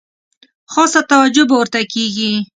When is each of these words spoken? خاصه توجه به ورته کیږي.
خاصه 0.73 0.99
توجه 1.11 1.43
به 1.49 1.55
ورته 1.59 1.79
کیږي. 1.93 2.31